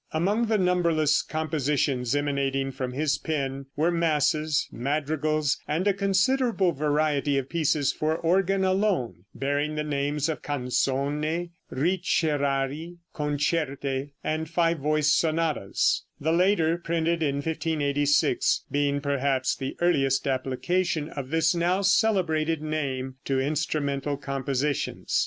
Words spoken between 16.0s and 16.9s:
the latter